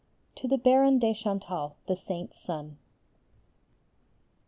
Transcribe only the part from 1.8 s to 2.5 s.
the Saint's